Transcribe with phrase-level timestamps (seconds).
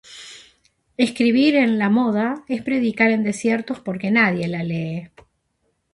[0.97, 5.11] Escribir en La Moda, es predicar en desiertos, porque nadie la lee